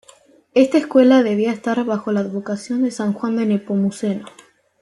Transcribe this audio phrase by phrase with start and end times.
[0.55, 4.25] Esta escuela debía estar bajo la advocación de San Juan de Nepomuceno.